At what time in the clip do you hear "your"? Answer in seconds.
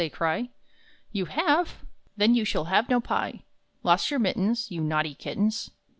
4.09-4.19